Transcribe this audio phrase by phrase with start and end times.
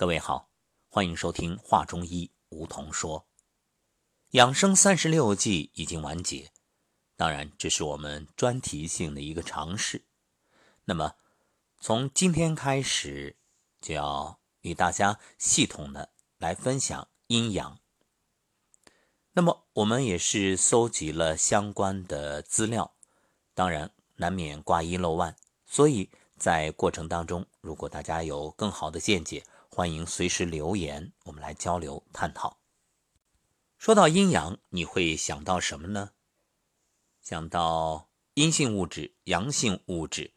[0.00, 0.48] 各位好，
[0.88, 3.26] 欢迎收听《话中医》，梧桐说。
[4.30, 6.50] 养生三十六计已经完结，
[7.16, 10.06] 当然这是我们专题性的一个尝试。
[10.86, 11.16] 那么
[11.78, 13.36] 从今天开始，
[13.78, 16.08] 就要与大家系统的
[16.38, 17.78] 来分享阴阳。
[19.32, 22.94] 那么我们也是搜集了相关的资料，
[23.52, 25.36] 当然难免挂一漏万，
[25.66, 26.08] 所以
[26.38, 29.44] 在过程当中，如果大家有更好的见解，
[29.80, 32.60] 欢迎随时留言，我们来交流探讨。
[33.78, 36.10] 说到阴阳，你会想到什么呢？
[37.22, 40.34] 想到阴性物质、阳性物质，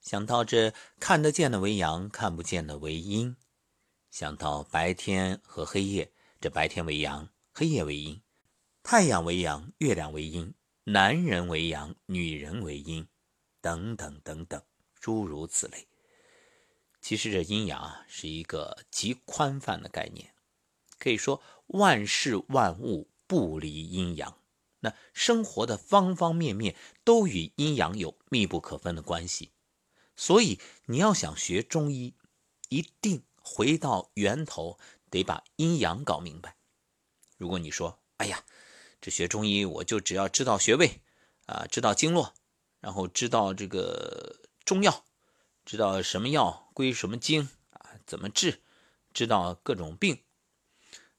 [0.00, 3.34] 想到这看得见的为阳，看不见的为阴，
[4.08, 8.22] 想到白天和黑夜，这白天为阳，黑夜为阴，
[8.84, 13.08] 太阳为阳，月亮为阴，男人为阳，女人为阴，
[13.60, 14.62] 等等等等，
[14.94, 15.88] 诸如此类。
[17.00, 20.34] 其实这阴阳啊是一个极宽泛的概念，
[20.98, 24.36] 可以说万事万物不离阴阳。
[24.80, 29.50] 那生活的方方面面都与阴阳有密不可分的关系。
[30.14, 32.14] 所以你要想学中医，
[32.68, 34.78] 一定回到源头，
[35.10, 36.56] 得把阴阳搞明白。
[37.38, 38.44] 如果你说：“哎呀，
[39.00, 41.00] 这学中医我就只要知道穴位
[41.46, 42.34] 啊，知道经络，
[42.80, 45.06] 然后知道这个中药。”
[45.62, 48.00] 知道什么药归什么经啊？
[48.06, 48.62] 怎么治？
[49.12, 50.22] 知道各种病。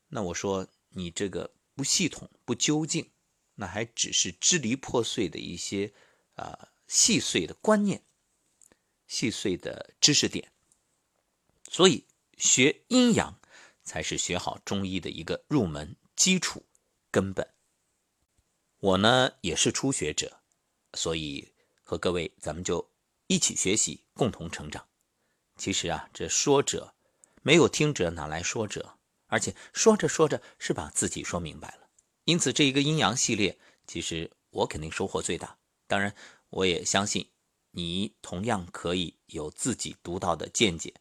[0.07, 3.11] 那我说你这个不系统、不究竟，
[3.53, 5.93] 那还只是支离破碎的一些
[6.33, 8.01] 啊细碎的观念、
[9.05, 10.51] 细碎的知识点。
[11.69, 12.07] 所以
[12.39, 13.39] 学阴阳
[13.83, 16.65] 才是学好中医的一个入门基础
[17.11, 17.47] 根本。
[18.79, 20.41] 我呢也是初学者，
[20.95, 21.53] 所以
[21.83, 22.89] 和各位咱们就。
[23.27, 24.85] 一起学习，共同成长。
[25.61, 26.95] 其实啊，这说者
[27.43, 28.95] 没有听者，哪来说者？
[29.27, 31.87] 而且说着说着是把自己说明白了。
[32.23, 35.55] 因此，这一个阴阳系列，其实我肯定收获最大。
[35.85, 36.15] 当然，
[36.49, 37.29] 我也相信
[37.69, 40.95] 你同样可以有自己独到的见解。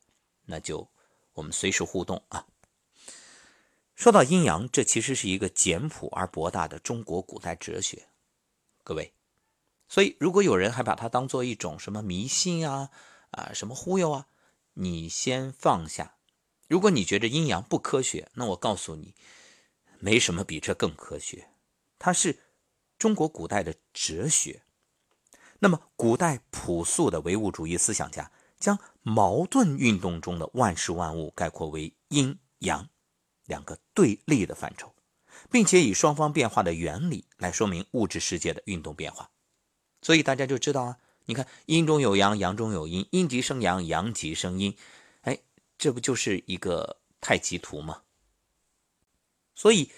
[0.45, 0.87] 那就
[1.33, 2.47] 我们随时互动啊。
[3.95, 8.09] 说到阴阳，这其实是一个简朴而博大的中国古代哲学。
[8.85, 9.15] 各位。
[9.89, 12.91] 所以，如果有人还把它当做一种什么迷信啊
[13.31, 14.27] 啊什么忽悠啊，
[14.83, 16.15] 你先放下。
[16.67, 19.15] 如果你觉得阴阳不科学，那我告诉你，
[19.99, 21.51] 没什么比这更科学。
[21.99, 22.39] 它是
[22.99, 24.63] 中国古代的哲学。
[25.59, 32.89] 那么，古代朴素的唯物主义思想家将矛盾运动中的万事万物概括为阴阳
[33.45, 34.95] 两个对立的范畴，
[35.51, 39.31] 并且以双方变化的原理来说明物质世界的运动变化。
[40.01, 40.97] 所以大家就知道啊，
[41.27, 44.77] 你看阴中有阳，阳中有阴，阴极生阳，阳极生阴，
[45.23, 45.41] 哎，
[45.79, 48.03] 这不就是一个太极图吗？
[49.55, 49.93] 所以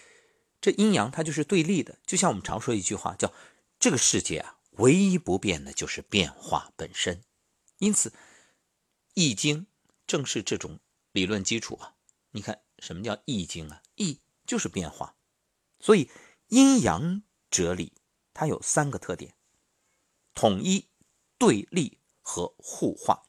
[0.61, 3.33] 这阴阳它就是对立的，就像我们常说一句话，叫
[3.79, 7.23] 这个世界啊，唯一不变的就是变化本身。
[7.79, 8.11] 因此，
[9.15, 9.63] 《易经》
[10.07, 10.79] 正是这种
[11.13, 11.95] 理论基础啊。
[12.31, 13.83] 你看什么叫《易经》啊？
[13.95, 15.15] 易就是变化，
[15.81, 16.11] 所以
[16.49, 17.93] 阴阳哲理
[18.35, 19.35] 它有三个特点。
[20.35, 20.89] 统一、
[21.43, 23.25] 对立和互化。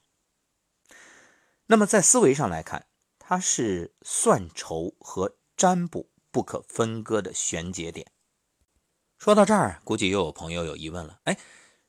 [1.66, 2.86] 那么在思维上来看，
[3.18, 8.12] 它是算筹和占卜不可分割的玄节点。
[9.18, 11.40] 说到这儿，估计又有朋友有疑问了：哎，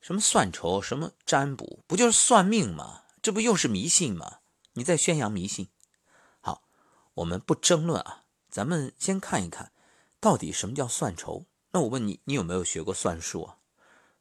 [0.01, 3.03] 什么算筹，什么占卜，不就是算命吗？
[3.21, 4.39] 这不又是迷信吗？
[4.73, 5.69] 你在宣扬迷信？
[6.41, 6.62] 好，
[7.17, 9.73] 我们不争论啊，咱们先看一看，
[10.19, 11.45] 到底什么叫算筹？
[11.73, 13.59] 那我问你，你有没有学过算术啊？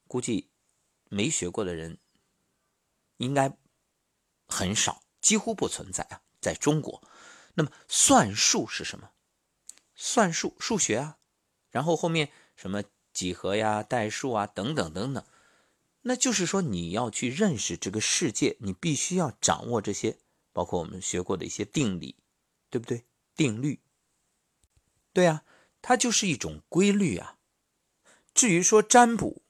[0.06, 0.50] 估计。
[1.13, 2.00] 没学过的人
[3.18, 3.56] 应该
[4.47, 7.07] 很少，几乎不存在啊，在中国。
[7.53, 9.12] 那么算术是什么？
[9.94, 11.19] 算术数学啊，
[11.69, 15.23] 然后后面什么几何呀、代数啊等等等等，
[16.02, 20.18] 那就是说你要去认识这个世界，你必须要掌握这些，
[20.52, 22.16] 包括我们学过的一些定理，
[22.72, 23.05] 对不对？
[23.35, 23.79] 定律，
[25.14, 25.46] 对啊，
[25.84, 27.38] 它就是一种规律啊。
[28.34, 29.42] 至于说占卜。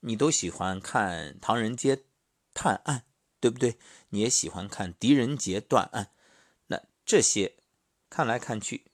[0.00, 2.04] 你都喜欢看《唐人街
[2.54, 2.98] 探案》，
[3.40, 3.78] 对不对？
[4.10, 6.04] 你也喜欢看《狄仁杰断案》，
[6.68, 7.56] 那这些
[8.08, 8.92] 看来看去，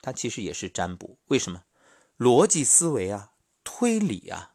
[0.00, 1.18] 它其实也是占卜。
[1.26, 1.64] 为什么？
[2.16, 4.54] 逻辑思维啊，推理啊。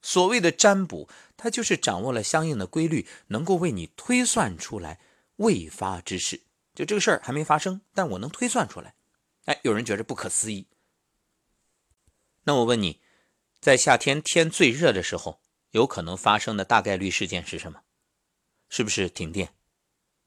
[0.00, 5.00] 所谓的占卜，它就是掌握了相应的规律，能够为你推算出来
[5.36, 6.42] 未发之事。
[6.74, 8.94] 就这个事儿还没发生，但我能推算出来。
[9.46, 10.68] 哎，有人觉得不可思议。
[12.44, 13.02] 那我问你。
[13.60, 15.40] 在夏天天最热的时候，
[15.72, 17.82] 有可能发生的大概率事件是什么？
[18.70, 19.52] 是不是停电？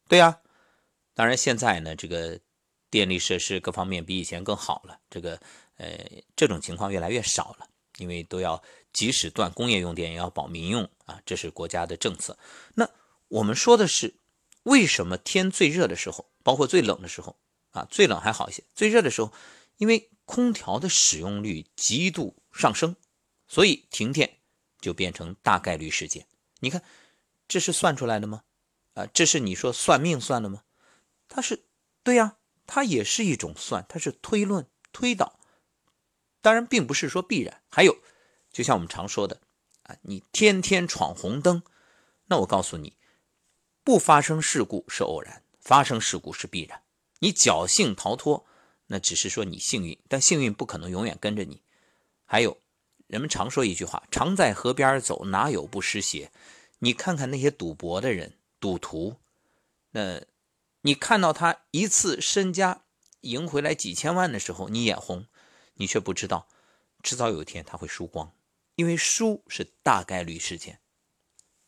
[0.07, 0.39] 对呀，
[1.15, 2.39] 当然，现在呢，这个
[2.91, 5.39] 电力设施各方面比以前更好了，这个
[5.77, 5.97] 呃
[6.35, 12.37] 这种情况越来越少了，因为都要即使断工业用电，也要保民用啊，这是国家的政策。
[12.75, 12.87] 那
[13.29, 14.13] 我们说的是，
[14.61, 17.35] 为什么天最热的时候，包括最冷的时候
[17.71, 19.33] 啊，最冷还好一些，最热的时候，
[19.77, 22.95] 因为空调的使用率极度上升，
[23.53, 24.39] 所以停电
[24.81, 26.25] 就变成大概率事件。
[26.59, 26.83] 你看，
[27.47, 28.41] 这是算出来的吗？
[28.95, 30.63] 啊，这是你说算命算的吗？
[31.27, 31.63] 它是
[32.01, 35.39] 对呀，它也是一种算，它是推论推导，
[36.41, 37.61] 当然并不是说必然。
[37.69, 37.95] 还有，
[38.51, 39.39] 就像我们常说的
[39.83, 41.61] 啊，你天天闯红灯，
[42.25, 42.97] 那我告诉你，
[43.83, 46.81] 不发生事故是偶然，发生事故是必然。
[47.19, 48.47] 你侥幸逃脱，
[48.87, 51.61] 那只是说你幸运，但幸运不可能永远跟着你。
[52.25, 52.57] 还有，
[53.07, 56.31] 人们常说一句话：“常在河边走，哪有不湿鞋？”
[56.79, 59.17] 你看看那些赌博的人、赌徒，
[59.91, 60.23] 那。
[60.85, 62.81] 你看到他一次身家
[63.21, 65.27] 赢回来几千万的时候，你眼红，
[65.75, 66.49] 你却不知道，
[67.01, 68.33] 迟早有一天他会输光，
[68.75, 70.81] 因为输是大概率事件。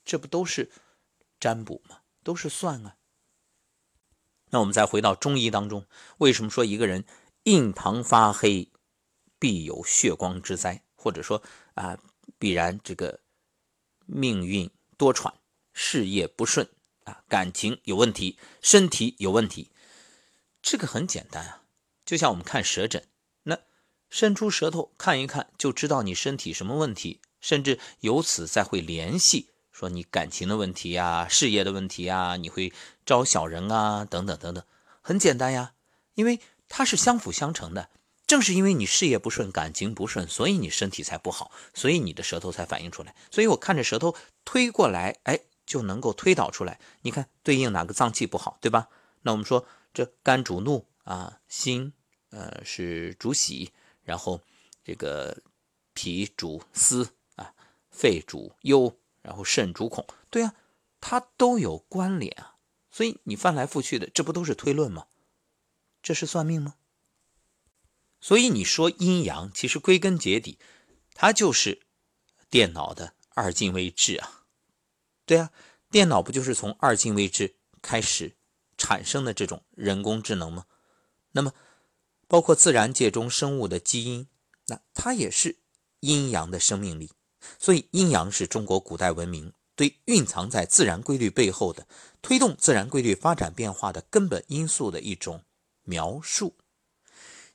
[0.03, 0.69] 这不都是
[1.39, 2.01] 占卜吗？
[2.25, 2.97] 都是算啊。
[4.49, 5.85] 那我们再回到中医当中，
[6.17, 7.05] 为什么说一个人
[7.43, 8.69] 印堂发黑，
[9.39, 11.43] 必有血光之灾，或者说
[11.75, 11.99] 啊，
[12.39, 13.19] 必然这个
[14.07, 14.67] 命运
[14.97, 15.31] 多舛，
[15.71, 16.67] 事业不顺？
[17.03, 19.69] 啊，感情有问题，身体有问题，
[20.63, 21.61] 这个很简单啊，
[22.03, 23.07] 就像我们看舌诊，
[23.43, 23.59] 那
[24.09, 32.73] 伸出舌头看一看，就知道你身体什么问题，甚至由此再会联系，说你感情的问题呀，事业的问题呀，你会
[33.05, 34.63] 招小人啊，等等等等，
[35.01, 35.73] 很简单呀，
[36.15, 37.91] 因为它是相辅相成的，
[38.27, 45.39] 正是因为你事业不顺，感情不顺，所以你身体才不好，所以你的舌头才反映出来，所以我看着舌头推过来，哎。
[45.67, 48.87] 就能够推导出来，你看对应哪个脏器不好，对吧？
[49.23, 51.91] 那我们说这肝主怒啊，心
[52.29, 53.71] 呃是主喜，
[54.03, 54.39] 然后
[54.83, 55.35] 这个
[55.95, 57.51] 脾主思啊，
[57.89, 60.53] 肺主忧，然后肾主恐，对啊，
[61.01, 62.57] 它都有关联啊。
[62.91, 65.07] 所以你翻来覆去的，这不都是推论吗？
[66.03, 66.75] 这是算命吗？
[68.25, 70.57] 所以你说阴阳，其实归根结底，
[71.13, 71.83] 它就是
[72.49, 74.45] 电脑的二进位制啊。
[75.27, 75.51] 对啊，
[75.91, 78.35] 电脑不就是从二进位制开始
[78.79, 80.65] 产生的这种人工智能吗？
[81.33, 81.53] 那么，
[82.27, 84.27] 包括自然界中生物的基因，
[84.69, 85.59] 那它也是
[85.99, 87.11] 阴阳的生命力。
[87.59, 91.87] 所以，阴阳是中国古代文明对蕴藏在自然规律背后的、
[92.23, 95.43] 推动自然规律发展变化的根本因素的一种
[95.83, 96.57] 描述。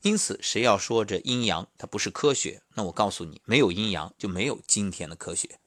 [0.03, 5.61] 因此，谁要说这阴阳它不是科学，那我告诉你，没有阴阳就没有今天的科学。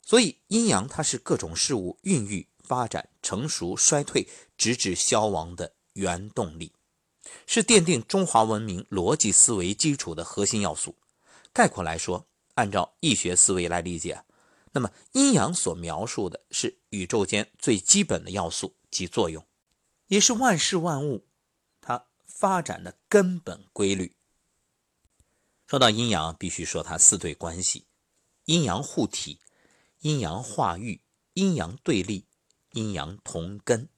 [0.00, 6.72] 所以，阴阳它是各种事物孕育、发展、成熟、衰退，直至消亡的原动力，
[7.46, 10.96] 是奠定中华文明逻辑思维基础的核心要素。
[11.52, 14.24] 概括来说，按照易学思维来理解，
[14.72, 19.46] 那么阴阳所描述的是宇宙间最基本的要素及作用，
[20.08, 21.26] 也是万事万物
[22.34, 24.16] 发展的根本规律。
[25.66, 27.86] 说到阴阳，必须说它四对关系：
[28.44, 29.40] 阴阳互体。
[30.00, 31.00] 阴阳化育，
[31.32, 32.26] 阴阳对立，
[32.72, 33.88] 阴阳同根。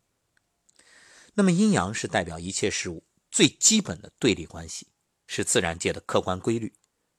[1.35, 4.87] 那么，阴阳是代表一切事物最基本的对立关系，
[5.27, 6.77] 是自然界的客观规律，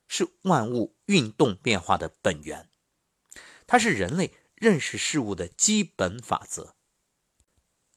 [0.07, 2.69] 是万物运动变化的本源。
[3.65, 6.77] 它是人类认识事物的基本法则。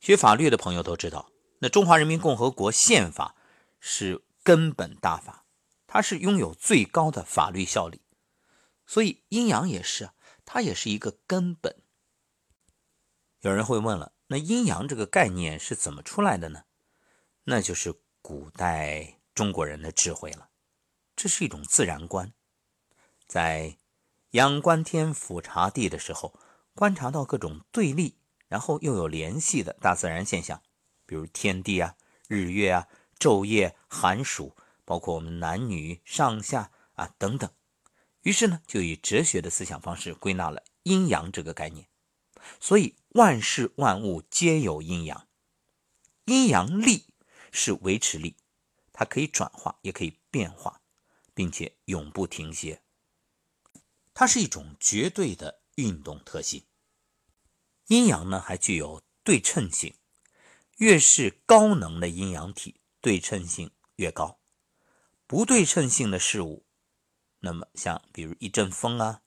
[0.01, 1.31] 学法律的朋友都知道，
[1.61, 3.35] 那中华人民共和国宪法
[3.79, 5.47] 是根本大法，
[5.87, 8.03] 它是拥有最高的法律效力。
[8.85, 10.11] 所以，阴阳也是。
[10.53, 11.81] 它也是一个根本。
[13.43, 16.65] 有人会问了，那阴阳这个概念是怎么出来的呢？
[17.45, 20.49] 那就是古代中国人的智慧了。
[21.15, 22.33] 这是一种自然观，
[23.29, 23.79] 在
[24.33, 26.35] 仰观天俯察地的时候，
[26.75, 30.61] 观察到各种对立，然后又有联系的大自然现象，
[31.11, 31.97] 比如天地啊、
[32.29, 32.87] 日月啊、
[33.19, 37.51] 昼夜、寒暑，包括我们男女上下啊等等。
[38.23, 41.89] 于是呢，就以哲学的思想方式归纳了阴阳这个概念。
[42.61, 45.27] 所以万事万物皆有阴阳，
[46.27, 47.13] 阴阳力
[47.51, 48.37] 是维持力，
[48.93, 50.81] 它可以转化，也可以变化，
[51.35, 52.85] 并且永不停歇。
[54.15, 56.65] 它是一种绝对的运动特性。
[57.89, 59.97] 阴阳呢，还具有对称性，
[60.81, 64.39] 越是高能的阴阳体，对称性越高。
[65.27, 66.65] 不对称性的事物。
[67.41, 69.21] 那么，像比如一阵风啊，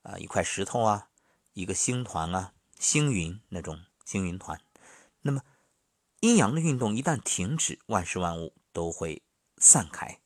[0.00, 1.10] 啊一块石头啊，
[1.52, 4.58] 一个星团啊，星云那种星云团，
[5.20, 5.42] 那么
[6.20, 9.22] 阴阳的运动一旦停止，万事万物都会
[9.58, 10.22] 散开。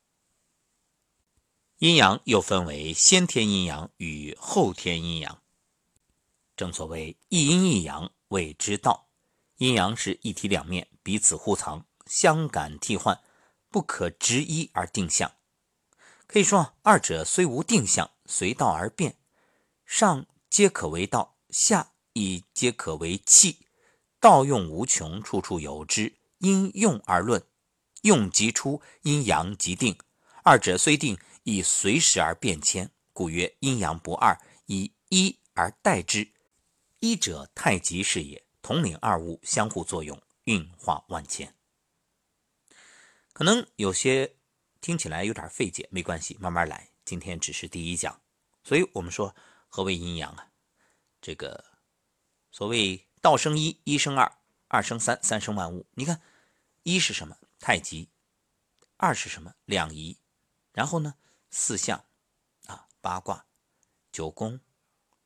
[1.79, 5.43] 阴阳又分为先天阴阳与后天阴阳。
[6.55, 9.08] 正所谓一阴一阳谓之道，
[9.59, 13.21] 阴阳是一体两面，彼此互藏，相感替换，
[13.71, 15.33] 不可执一而定向。
[16.29, 19.17] 可以说，二者虽无定向，随道而变，
[19.85, 23.67] 上皆可为道，下亦皆可为气。
[24.21, 27.43] 道用无穷，处处有之，因用而论，
[28.03, 29.99] 用即出，阴阳即定。
[30.45, 36.33] 二者虽定，亦随时而变迁，故曰阴阳不二，以一而代之。
[37.01, 41.55] 一者太极是也，统领二物，相互作用，运化万千。
[43.33, 44.37] 可能有些
[44.81, 46.91] 听起来有点费解，没关系，慢慢来。
[47.05, 48.21] 今天只是第一讲，
[48.65, 49.35] 所以我们说
[49.69, 50.51] 何为阴阳啊？
[51.21, 51.65] 这个
[52.51, 54.39] 所谓道生一，一生二，
[54.69, 55.87] 二生三，三生万物。
[55.95, 56.21] 你看，
[56.83, 57.37] 一是什么？
[57.59, 58.11] 太极。
[58.97, 59.55] 二是什么？
[59.65, 60.19] 两仪。
[60.73, 61.15] 然后呢？
[61.51, 62.05] 四象
[62.67, 63.47] 啊，八卦、
[64.13, 64.61] 九宫，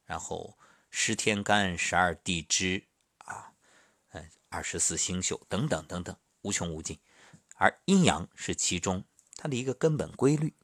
[0.04, 0.56] 然后
[0.90, 2.86] 十天干、十二地支，
[4.12, 6.98] 嗯，二十四星宿等等等等，无穷无尽。
[7.56, 9.04] 而阴阳是其中
[9.36, 10.54] 它的一个根本规律。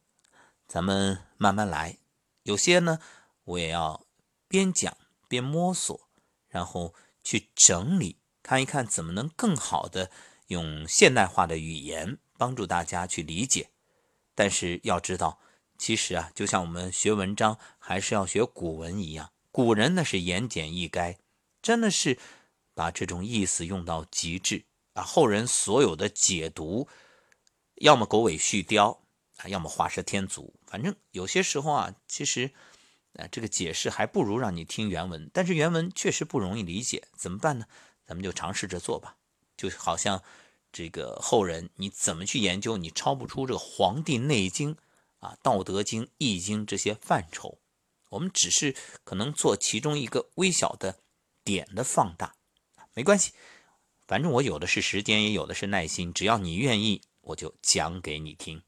[0.66, 1.98] 咱们慢慢来，
[2.42, 2.98] 有些呢，
[3.44, 4.06] 我也要
[4.46, 4.96] 边讲
[5.28, 6.08] 边摸索，
[6.48, 10.10] 然后去整理，看一看怎么能更好的
[10.48, 13.70] 用现代化的语言帮助大家去理解。
[14.34, 15.40] 但是要知道。
[15.80, 21.18] 其实啊，就像我们学文章还是要学古文一样，古人那是言简意赅，
[21.62, 22.18] 真的是
[22.78, 25.02] 把这种意思用到极致啊。
[25.02, 26.86] 后人所有的解读，
[27.74, 28.98] 要么狗尾续貂
[29.38, 32.52] 啊，要么画蛇添足，反正有些时候啊，其实
[33.14, 35.28] 啊，这个解释还不如让你听原文。
[35.34, 37.66] 但是原文确实不容易理解，怎么办呢？
[38.06, 39.16] 咱们就尝试着做吧。
[39.56, 40.22] 就好像
[40.70, 44.74] 这个后人，你怎么去研究，你抄不出这个《黄帝内经》。
[45.20, 47.58] 啊，《道德经》《易经》这些范畴，
[48.10, 51.00] 我们只是可能做其中一个微小的
[51.42, 52.36] 点的放大，
[52.98, 53.30] 没关系，
[54.08, 58.60] 反正我有的是时间，也有的是耐心，只要你愿意，我就讲给你听。